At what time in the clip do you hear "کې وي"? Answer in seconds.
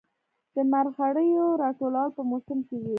2.67-2.89